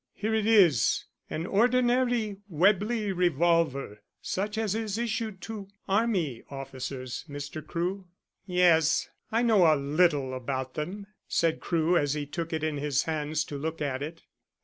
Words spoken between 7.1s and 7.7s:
Mr.